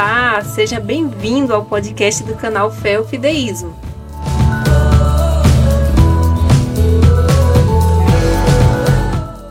[0.00, 3.76] Olá, seja bem-vindo ao podcast do canal Fé Fideísmo.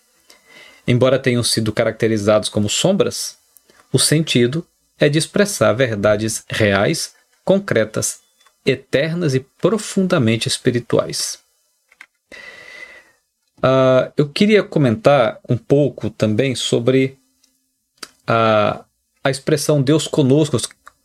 [0.87, 3.37] Embora tenham sido caracterizados como sombras,
[3.91, 4.65] o sentido
[4.97, 7.13] é de expressar verdades reais,
[7.43, 8.21] concretas,
[8.65, 11.39] eternas e profundamente espirituais.
[13.57, 17.17] Uh, eu queria comentar um pouco também sobre
[18.25, 18.85] a,
[19.21, 20.55] a expressão Deus conosco,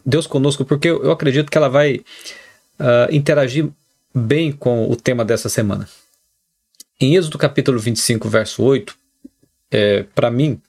[0.06, 2.04] Deus conosco, porque eu, eu acredito que ela vai
[2.78, 3.68] uh, interagir
[4.14, 5.88] bem com o tema dessa semana.
[7.00, 8.96] Em Êxodo capítulo 25, verso 8,
[9.70, 10.60] é, para mim,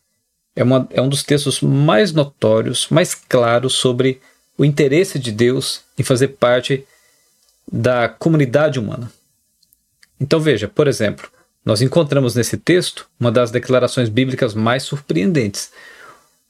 [0.56, 4.22] é, uma, é um dos textos mais notórios, mais claros sobre
[4.58, 6.86] o interesse de Deus em fazer parte
[7.72, 9.12] da comunidade humana.
[10.20, 11.30] Então veja, por exemplo,
[11.64, 15.72] nós encontramos nesse texto uma das declarações bíblicas mais surpreendentes.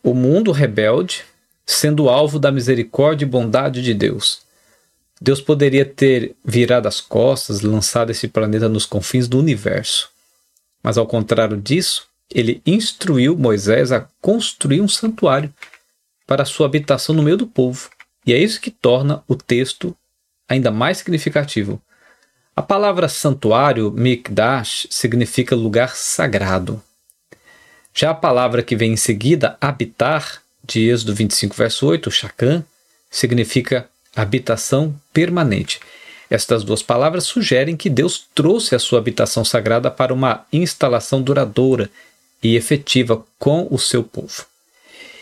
[0.03, 1.23] O mundo rebelde
[1.65, 4.41] sendo alvo da misericórdia e bondade de Deus.
[5.21, 10.09] Deus poderia ter virado as costas, lançado esse planeta nos confins do universo.
[10.81, 15.53] Mas ao contrário disso, ele instruiu Moisés a construir um santuário
[16.25, 17.89] para sua habitação no meio do povo.
[18.25, 19.95] E é isso que torna o texto
[20.47, 21.81] ainda mais significativo.
[22.55, 26.81] A palavra santuário, mikdash, significa lugar sagrado.
[27.93, 32.63] Já a palavra que vem em seguida, habitar, de Êxodo 25, verso 8, shakan,
[33.09, 35.79] significa habitação permanente.
[36.29, 41.89] Estas duas palavras sugerem que Deus trouxe a sua habitação sagrada para uma instalação duradoura
[42.41, 44.45] e efetiva com o seu povo.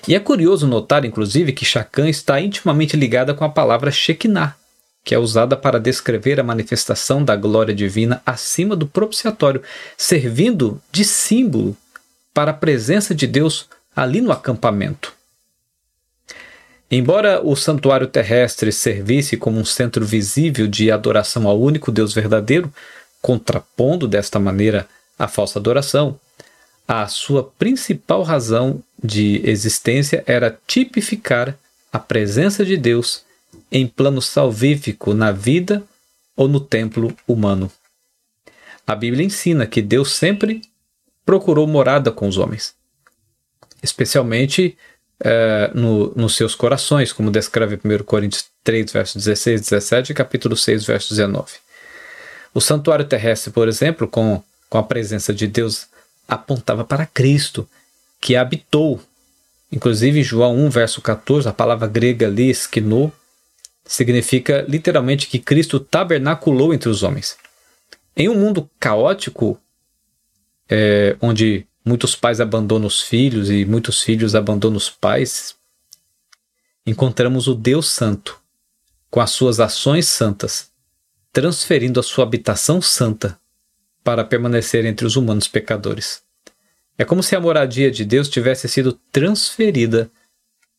[0.07, 4.55] E é curioso notar, inclusive, que Shacã está intimamente ligada com a palavra Shekinah,
[5.03, 9.63] que é usada para descrever a manifestação da glória divina acima do propiciatório,
[9.97, 11.75] servindo de símbolo
[12.33, 15.16] para a presença de Deus ali no acampamento.
[16.89, 22.73] Embora o santuário terrestre servisse como um centro visível de adoração ao único Deus verdadeiro,
[23.21, 24.87] contrapondo desta maneira
[25.19, 26.17] a falsa adoração,
[26.87, 31.57] a sua principal razão de existência era tipificar
[31.91, 33.25] a presença de Deus
[33.69, 35.83] em plano salvífico na vida
[36.37, 37.69] ou no templo humano.
[38.85, 40.61] A Bíblia ensina que Deus sempre
[41.25, 42.73] procurou morada com os homens,
[43.83, 44.78] especialmente
[45.19, 50.16] é, no, nos seus corações, como descreve 1 Coríntios 3, versos 16 e 17 e
[50.16, 51.53] capítulo 6, verso 19.
[52.53, 55.87] O santuário terrestre, por exemplo, com, com a presença de Deus,
[56.28, 57.67] apontava para Cristo,
[58.19, 58.99] que habitou.
[59.72, 63.11] Inclusive, João 1, verso 14, a palavra grega ali, esquinou,
[63.85, 67.37] significa literalmente que Cristo tabernaculou entre os homens.
[68.16, 69.59] Em um mundo caótico,
[70.69, 75.55] é, onde muitos pais abandonam os filhos e muitos filhos abandonam os pais,
[76.85, 78.39] encontramos o Deus Santo,
[79.09, 80.69] com as suas ações santas,
[81.31, 83.39] transferindo a sua habitação santa
[84.03, 86.22] para permanecer entre os humanos pecadores.
[86.97, 90.11] É como se a moradia de Deus tivesse sido transferida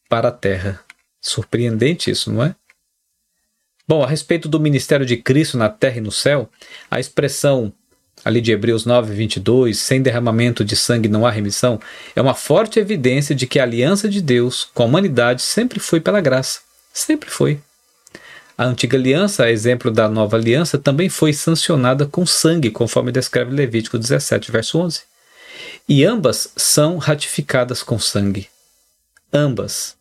[0.08, 0.80] para a terra.
[1.20, 2.54] Surpreendente isso, não é?
[3.86, 6.50] Bom, a respeito do ministério de Cristo na terra e no céu,
[6.90, 7.72] a expressão
[8.28, 11.80] ali de Hebreus 9, 22, sem derramamento de sangue não há remissão,
[12.14, 15.98] é uma forte evidência de que a aliança de Deus com a humanidade sempre foi
[15.98, 16.60] pela graça.
[16.92, 17.58] Sempre foi.
[18.56, 23.50] A antiga aliança, a exemplo da nova aliança, também foi sancionada com sangue, conforme descreve
[23.50, 25.00] Levítico 17, verso 11.
[25.88, 28.46] E ambas são ratificadas com sangue.
[29.32, 29.96] Ambas.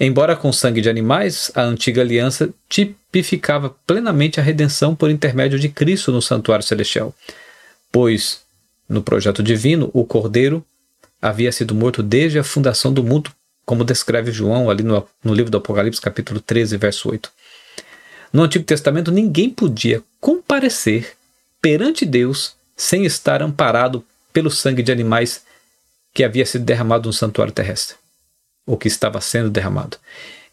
[0.00, 5.68] Embora com sangue de animais, a antiga aliança tipificava plenamente a redenção por intermédio de
[5.68, 7.14] Cristo no santuário celestial,
[7.90, 8.42] pois,
[8.88, 10.64] no projeto divino, o Cordeiro
[11.20, 13.30] havia sido morto desde a fundação do mundo,
[13.64, 17.30] como descreve João ali no, no livro do Apocalipse, capítulo 13, verso 8.
[18.32, 21.16] No Antigo Testamento, ninguém podia comparecer
[21.60, 25.42] perante Deus sem estar amparado pelo sangue de animais
[26.14, 27.96] que havia sido derramado no santuário terrestre
[28.70, 29.96] o que estava sendo derramado.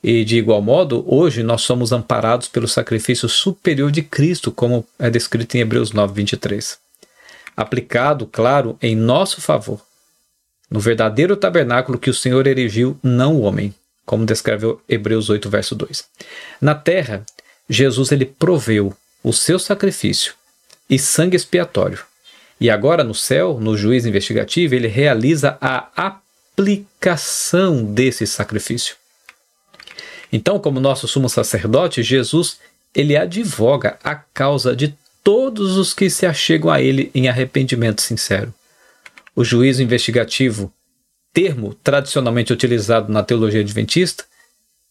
[0.03, 5.09] E de igual modo, hoje nós somos amparados pelo sacrifício superior de Cristo, como é
[5.09, 6.79] descrito em Hebreus 9, 23.
[7.57, 9.81] Aplicado, claro, em nosso favor,
[10.69, 13.73] no verdadeiro tabernáculo que o Senhor erigiu, não o homem,
[14.05, 16.05] como descreveu Hebreus 8, verso 2.
[16.61, 17.25] Na terra,
[17.67, 20.35] Jesus ele proveu o seu sacrifício
[20.87, 21.99] e sangue expiatório.
[22.59, 28.95] E agora no céu, no juiz investigativo, ele realiza a aplicação desse sacrifício.
[30.31, 32.59] Então, como nosso sumo sacerdote, Jesus,
[32.93, 34.95] ele advoga a causa de
[35.27, 38.53] todos os que se achegam a ele em arrependimento sincero.
[39.35, 40.73] O juízo investigativo,
[41.33, 44.23] termo tradicionalmente utilizado na teologia adventista,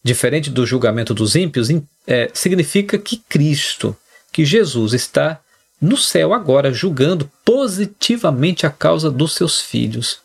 [0.04, 1.70] diferente do julgamento dos ímpios,
[2.06, 3.96] é, significa que Cristo,
[4.30, 5.40] que Jesus está
[5.80, 10.20] no céu agora julgando positivamente a causa dos seus filhos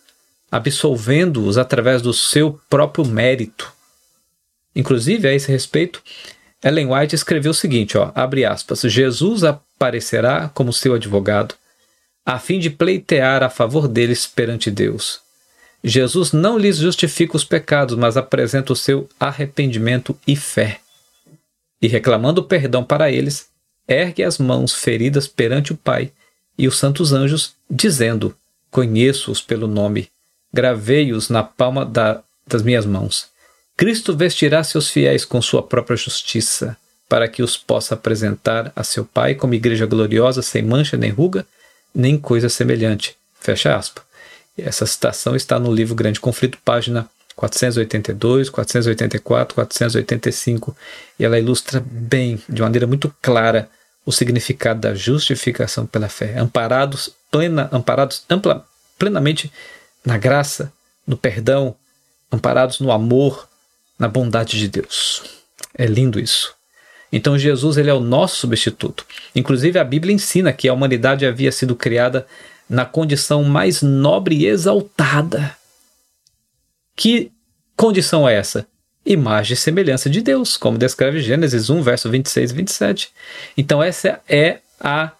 [0.52, 3.72] absolvendo-os através do seu próprio mérito.
[4.76, 6.04] Inclusive, a esse respeito,
[6.62, 9.44] Ellen White escreveu o seguinte, ó, abre aspas, Jesus
[9.82, 11.56] aparecerá como seu advogado,
[12.24, 15.20] a fim de pleitear a favor deles perante Deus.
[15.84, 20.80] Jesus não lhes justifica os pecados, mas apresenta o seu arrependimento e fé.
[21.82, 23.48] E reclamando perdão para eles,
[23.88, 26.12] ergue as mãos feridas perante o Pai
[26.56, 28.38] e os santos anjos, dizendo:
[28.70, 30.08] Conheço-os pelo nome
[30.54, 33.28] gravei-os na palma da, das minhas mãos.
[33.78, 36.78] Cristo vestirá seus fiéis com sua própria justiça,
[37.12, 41.46] para que os possa apresentar a seu Pai como igreja gloriosa, sem mancha nem ruga,
[41.94, 43.18] nem coisa semelhante.
[43.38, 44.02] Fecha aspas.
[44.58, 50.74] Essa citação está no livro Grande Conflito, página 482, 484, 485,
[51.20, 53.70] e ela ilustra bem, de maneira muito clara,
[54.06, 58.66] o significado da justificação pela fé, amparados, plena, amparados ampla,
[58.98, 59.52] plenamente
[60.06, 60.72] na graça,
[61.06, 61.76] no perdão,
[62.32, 63.50] amparados no amor,
[64.00, 65.24] na bondade de Deus.
[65.78, 66.61] É lindo isso.
[67.12, 69.06] Então Jesus ele é o nosso substituto.
[69.36, 72.26] Inclusive a Bíblia ensina que a humanidade havia sido criada
[72.70, 75.56] na condição mais nobre e exaltada.
[76.96, 77.32] Que
[77.76, 78.66] condição é essa?
[79.06, 83.10] Imagem e semelhança de Deus, como descreve Gênesis 1, verso 26 e 27.
[83.58, 85.12] Então essa é a,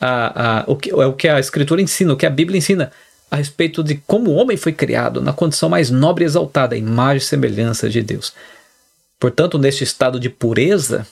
[0.00, 2.90] a, a, o, que, é o que a Escritura ensina, o que a Bíblia ensina
[3.30, 7.18] a respeito de como o homem foi criado na condição mais nobre e exaltada, imagem
[7.18, 8.32] e semelhança de Deus.
[9.20, 11.06] Portanto, neste estado de pureza,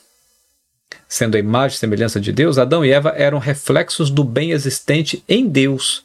[1.07, 5.23] sendo a imagem e semelhança de Deus, Adão e Eva eram reflexos do bem existente
[5.29, 6.03] em Deus.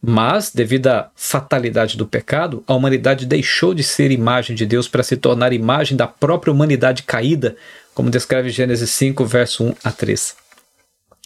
[0.00, 5.02] Mas, devido à fatalidade do pecado, a humanidade deixou de ser imagem de Deus para
[5.02, 7.54] se tornar imagem da própria humanidade caída,
[7.94, 10.34] como descreve Gênesis 5, verso 1 a 3.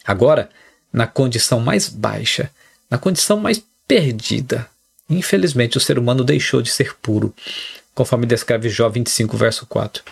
[0.05, 0.49] Agora,
[0.91, 2.51] na condição mais baixa,
[2.89, 4.67] na condição mais perdida.
[5.09, 7.33] Infelizmente, o ser humano deixou de ser puro,
[7.97, 10.03] conforme descreve Jó 25, verso 4.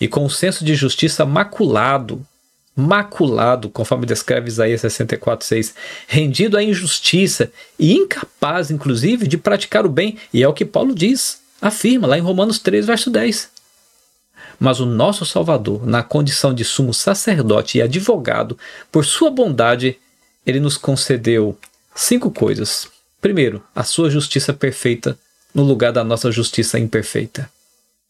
[0.00, 2.24] E com o senso de justiça maculado,
[2.76, 5.74] maculado, conforme descreve Isaías 64, 6,
[6.06, 10.94] rendido à injustiça e incapaz, inclusive, de praticar o bem, e é o que Paulo
[10.94, 13.50] diz, afirma lá em Romanos 3, verso 10.
[14.60, 18.56] Mas o nosso Salvador, na condição de sumo sacerdote e advogado,
[18.92, 19.98] por sua bondade,
[20.46, 21.58] ele nos concedeu
[21.94, 22.88] Cinco coisas.
[23.20, 25.18] Primeiro, a sua justiça perfeita
[25.54, 27.50] no lugar da nossa justiça imperfeita.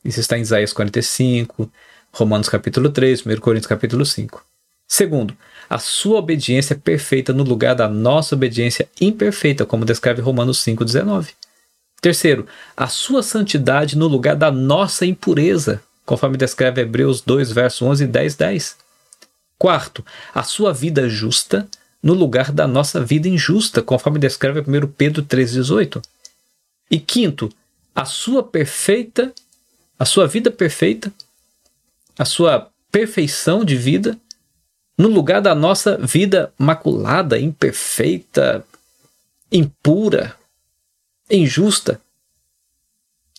[0.05, 1.71] Isso está em Isaías 45,
[2.13, 4.45] Romanos capítulo 3, 1 Coríntios capítulo 5.
[4.87, 5.37] Segundo,
[5.71, 11.31] a sua obediência perfeita no lugar da nossa obediência imperfeita, como descreve Romanos 5,19.
[12.01, 12.47] Terceiro,
[12.77, 18.07] a sua santidade no lugar da nossa impureza, conforme descreve Hebreus 2, verso 11 e
[18.07, 18.77] 10, 10.
[19.57, 21.67] Quarto, a sua vida justa
[22.03, 26.03] no lugar da nossa vida injusta, conforme descreve 1 Pedro 3,18.
[26.93, 27.49] E quinto,
[27.95, 29.33] a sua perfeita,
[29.99, 31.11] a sua vida perfeita,
[32.19, 34.19] a sua perfeição de vida,
[34.99, 38.63] no lugar da nossa vida maculada, imperfeita,
[39.51, 40.37] impura,
[41.31, 41.99] injusta.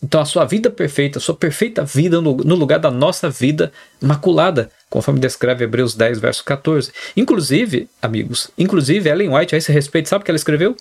[0.01, 4.71] Então, a sua vida perfeita, a sua perfeita vida no, lugar da nossa vida maculada,
[4.89, 6.91] conforme descreve Hebreus 10, verso 14.
[7.15, 10.75] Inclusive, amigos, inclusive Ellen White, a esse respeito, sabe o que ela escreveu?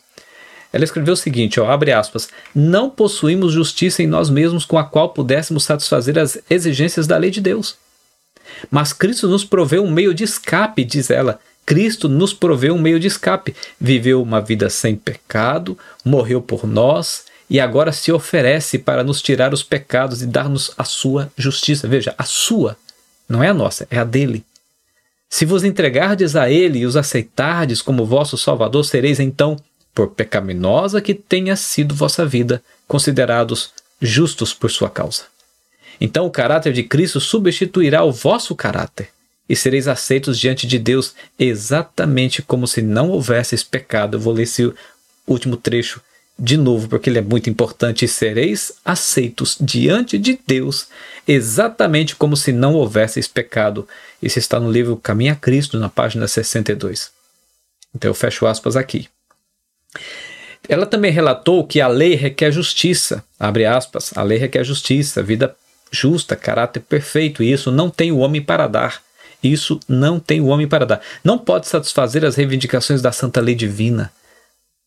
[0.72, 4.84] Ela escreveu o seguinte, ó, abre aspas, não possuímos justiça em nós mesmos com a
[4.84, 7.76] qual pudéssemos satisfazer as exigências da lei de Deus.
[8.70, 11.38] Mas Cristo nos proveu um meio de escape, diz ela.
[11.64, 13.54] Cristo nos proveu um meio de escape.
[13.80, 19.52] Viveu uma vida sem pecado, morreu por nós e agora se oferece para nos tirar
[19.52, 21.86] os pecados e dar-nos a sua justiça.
[21.86, 22.76] Veja, a sua,
[23.28, 24.44] não é a nossa, é a dele.
[25.28, 29.56] Se vos entregardes a ele e os aceitardes como vosso Salvador, sereis então,
[29.94, 35.24] por pecaminosa que tenha sido vossa vida, considerados justos por sua causa.
[36.00, 39.10] Então o caráter de Cristo substituirá o vosso caráter,
[39.48, 44.16] e sereis aceitos diante de Deus exatamente como se não houvesseis pecado.
[44.16, 44.72] Eu vou ler esse
[45.26, 46.00] último trecho
[46.38, 48.04] de novo, porque ele é muito importante.
[48.04, 50.88] E sereis aceitos diante de Deus
[51.28, 53.86] exatamente como se não houvesseis pecado.
[54.22, 57.10] Isso está no livro Caminho a Cristo, na página 62.
[57.94, 59.08] Então eu fecho aspas aqui.
[60.68, 65.54] Ela também relatou que a lei requer justiça, abre aspas, a lei requer justiça, vida
[65.90, 69.02] justa, caráter perfeito, e isso não tem o homem para dar.
[69.42, 71.00] Isso não tem o homem para dar.
[71.24, 74.12] Não pode satisfazer as reivindicações da santa lei divina.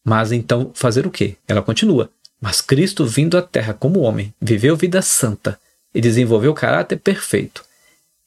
[0.04, 1.36] Mas então fazer o quê?
[1.48, 2.10] Ela continua.
[2.40, 5.60] Mas Cristo, vindo à terra como homem, viveu vida santa
[5.94, 7.66] e desenvolveu caráter perfeito.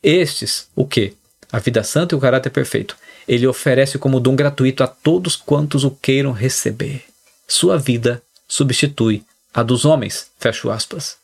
[0.03, 1.15] Estes, o quê?
[1.51, 2.97] A vida santa e o caráter perfeito.
[3.29, 7.05] Ele oferece como dom gratuito a todos quantos o queiram receber.
[7.47, 10.31] Sua vida substitui a dos homens.
[10.39, 11.19] Fecho aspas.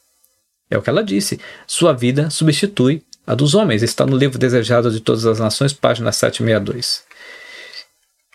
[0.70, 1.40] É o que ela disse.
[1.66, 3.82] Sua vida substitui a dos homens.
[3.82, 7.02] Está no livro Desejado de Todas as Nações, página 762.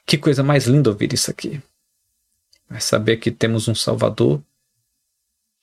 [0.06, 1.62] Que coisa mais linda ouvir isso aqui.
[2.72, 4.42] É saber que temos um Salvador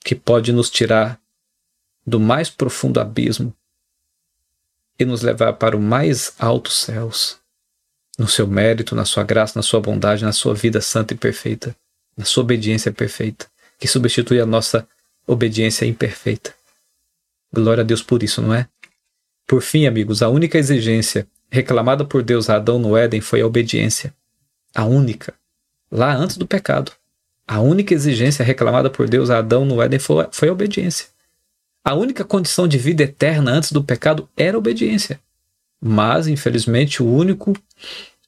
[0.03, 1.19] que pode nos tirar
[2.05, 3.53] do mais profundo abismo
[4.97, 7.37] e nos levar para o mais altos céus,
[8.17, 11.75] no seu mérito, na sua graça, na sua bondade, na sua vida santa e perfeita,
[12.15, 13.45] na sua obediência perfeita,
[13.77, 14.87] que substitui a nossa
[15.27, 16.53] obediência imperfeita.
[17.53, 18.67] Glória a Deus por isso, não é?
[19.45, 23.45] Por fim, amigos, a única exigência reclamada por Deus a Adão no Éden foi a
[23.45, 24.13] obediência.
[24.75, 25.33] A única.
[25.91, 26.91] Lá antes do pecado.
[27.47, 31.07] A única exigência reclamada por Deus a Adão no Éden foi, a obediência.
[31.83, 35.19] A única condição de vida eterna antes do pecado era a obediência.
[35.81, 37.53] Mas, infelizmente, o único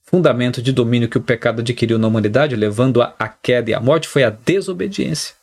[0.04, 4.08] fundamento de domínio que o pecado adquiriu na humanidade, levando à queda e à morte,
[4.08, 5.36] foi a desobediência.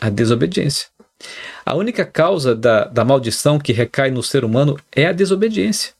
[0.00, 0.88] A desobediência.
[1.64, 5.92] A única causa da, da maldição que recai no ser humano é a desobediência.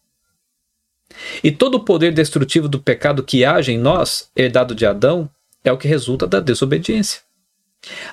[1.42, 5.28] E todo o poder destrutivo do pecado que age em nós, herdado de Adão,
[5.64, 7.20] é o que resulta da desobediência.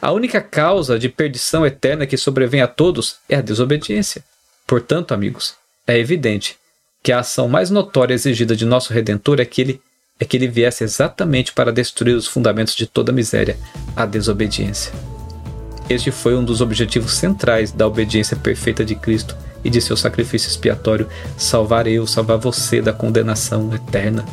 [0.02, 4.24] A única causa de perdição eterna que sobrevém a todos é a desobediência.
[4.66, 5.56] Portanto, amigos,
[5.92, 6.58] é evidente
[7.02, 9.82] que a ação mais notória exigida de nosso Redentor é que ele,
[10.20, 13.58] é que ele viesse exatamente para destruir os fundamentos de toda miséria,
[13.96, 14.92] a desobediência.
[15.90, 20.50] Este foi um dos objetivos centrais da obediência perfeita de Cristo e de seu sacrifício
[20.50, 24.24] expiatório: salvar eu, salvar você da condenação eterna,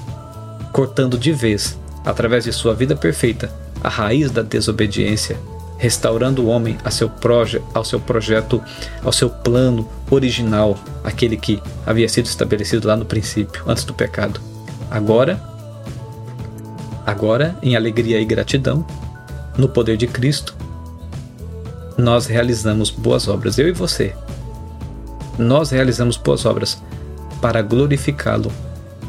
[0.72, 3.50] cortando de vez, através de sua vida perfeita,
[3.82, 5.38] a raiz da desobediência,
[5.78, 8.62] restaurando o homem a seu proje, ao seu projeto,
[9.02, 14.40] ao seu plano original, aquele que havia sido estabelecido lá no princípio, antes do pecado.
[14.90, 15.40] Agora,
[17.04, 18.86] agora, em alegria e gratidão,
[19.56, 20.54] no poder de Cristo,
[21.96, 24.14] nós realizamos boas obras, eu e você.
[25.38, 26.82] Nós realizamos boas obras
[27.40, 28.50] para glorificá-lo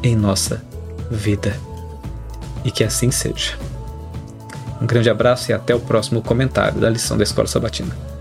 [0.03, 0.61] em nossa
[1.09, 1.57] vida.
[2.63, 3.57] E que assim seja.
[4.81, 8.16] Um grande abraço e até o próximo comentário da lição da Escola Sabatina.